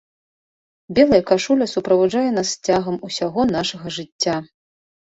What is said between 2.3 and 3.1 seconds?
нас цягам